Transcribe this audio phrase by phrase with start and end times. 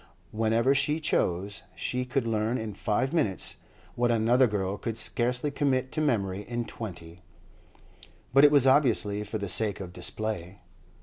[0.31, 3.57] Whenever she chose, she could learn in five minutes
[3.93, 7.21] what another girl could scarcely commit to memory in twenty;
[8.33, 10.57] but it was obviously for the sake of display.